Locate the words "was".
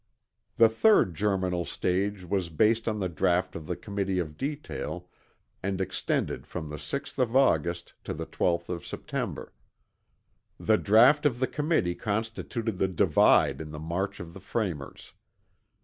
2.25-2.49